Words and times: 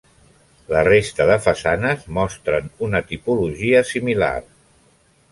La 0.75 0.79
resta 0.85 1.25
de 1.31 1.35
façanes 1.47 2.07
mostren 2.17 2.71
una 2.87 3.01
tipologia 3.11 3.83
similar. 3.91 4.31